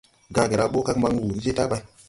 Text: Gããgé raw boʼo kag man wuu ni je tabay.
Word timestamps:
Gããgé 0.33 0.55
raw 0.59 0.69
boʼo 0.73 0.85
kag 0.87 0.97
man 1.01 1.13
wuu 1.21 1.27
ni 1.33 1.41
je 1.43 1.51
tabay. 1.57 1.81